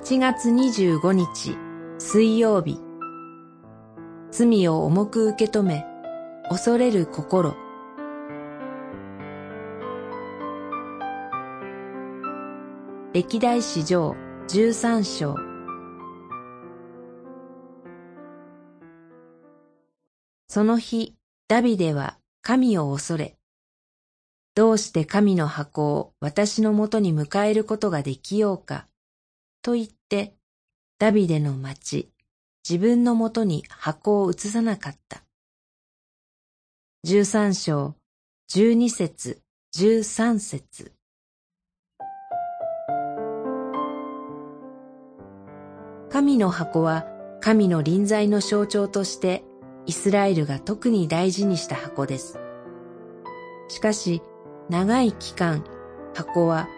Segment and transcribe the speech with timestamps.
[0.00, 1.58] 7月25日
[1.98, 2.80] 水曜日。
[4.30, 5.84] 罪を重く受け止め
[6.48, 7.56] 恐れる心。
[13.12, 14.14] 歴代史上
[14.46, 15.34] 十三章。
[20.46, 21.16] その日
[21.48, 23.36] ダビデは神を恐れ
[24.54, 28.86] どうして神の箱を私のもとに迎えることができようか。
[29.68, 30.32] と言って、
[30.98, 32.08] ダビデの町、
[32.66, 35.24] 自分のもとに箱を移さなかった。
[37.04, 37.94] 十三章、
[38.48, 40.92] 十二節、十三節。
[46.08, 47.04] 神の箱は
[47.42, 49.44] 神の臨在の象徴として
[49.84, 52.38] イスラエルが特に大事にした箱です。
[53.68, 54.22] しかし、
[54.70, 55.62] 長い期間、
[56.14, 56.68] 箱は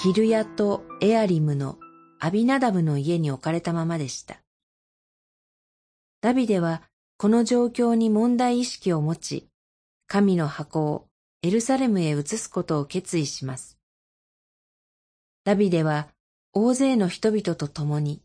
[0.00, 1.78] キルヤとエアリムの
[2.20, 4.42] アビナダブの家に置かれたままでした。
[6.20, 6.82] ダビデは
[7.16, 9.48] この状況に問題意識を持ち、
[10.06, 11.06] 神の箱を
[11.42, 13.78] エルサレムへ移すことを決意します。
[15.44, 16.08] ダビデは
[16.52, 18.20] 大勢の人々と共に、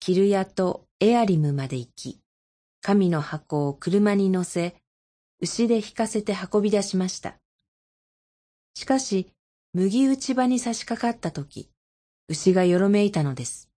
[0.00, 2.20] キルヤとエアリムまで行き、
[2.80, 4.76] 神の箱を車に乗せ、
[5.40, 7.36] 牛で引かせて運び出しました。
[8.74, 9.28] しかし、
[9.74, 11.70] 麦打ち場に差し掛かった時、
[12.30, 13.70] 牛がよろめいたのです。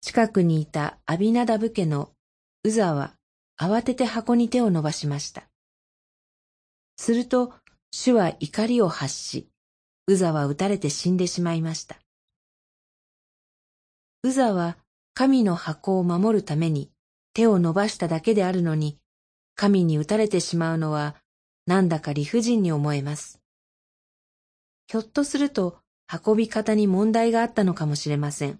[0.00, 2.12] 近くにいたアビナダブ家の
[2.62, 3.14] ウザは
[3.60, 5.48] 慌てて箱に手を伸ばしました。
[6.96, 7.52] すると
[7.90, 9.48] 主は怒りを発し、
[10.06, 11.96] ウザは撃たれて死んでしまいました。
[14.22, 14.78] ウザは
[15.12, 16.88] 神の箱を守るために
[17.34, 18.96] 手を伸ばしただけであるのに、
[19.56, 21.16] 神に撃たれてしまうのは
[21.66, 23.40] なんだか理不尽に思えます。
[24.86, 28.58] ひょっとすると運び方に問題があったのかもしれません。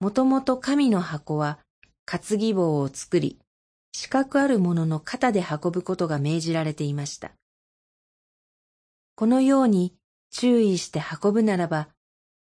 [0.00, 1.58] もともと神の箱は
[2.04, 3.38] 担ぎ棒を作り、
[3.92, 7.32] 四角あるものの肩で運ぶことが命じられていました。
[9.14, 9.94] このように
[10.30, 11.88] 注意して運ぶならば、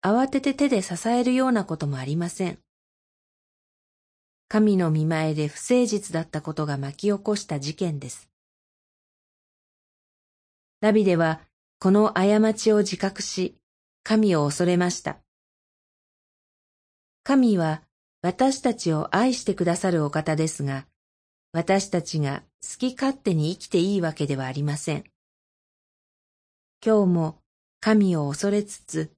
[0.03, 2.59] 慌てて手で支えるようなこともありません。
[4.49, 8.31] 神の見前で不誠実だったことが巻き起こした事件です。
[10.81, 11.41] ダビデは
[11.79, 13.57] この過ちを自覚し、
[14.03, 15.19] 神を恐れました。
[17.23, 17.83] 神は
[18.23, 20.87] 私たちを愛してくださるお方ですが、
[21.53, 25.05] 私たちが好き勝手に生きていいわけではありません。
[26.85, 27.39] 今日も
[27.81, 29.13] 神を恐れつつ、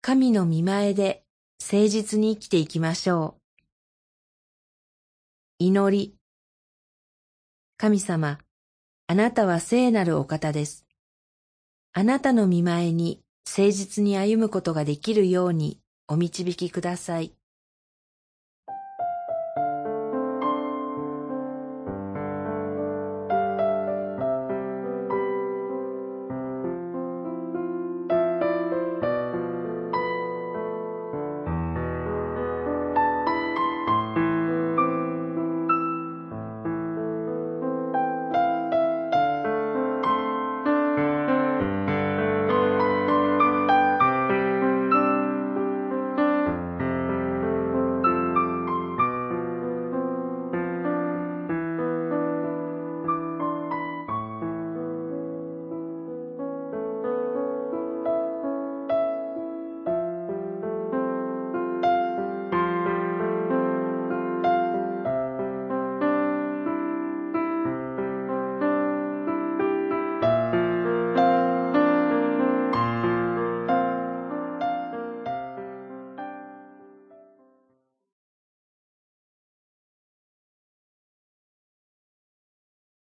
[0.00, 1.24] 神の見前で
[1.62, 3.42] 誠実に生きていきましょう。
[5.58, 6.14] 祈り。
[7.76, 8.38] 神様、
[9.06, 10.85] あなたは聖なるお方です。
[11.98, 17.35] あなたの見前に誠実に歩むことができるようにお導きください。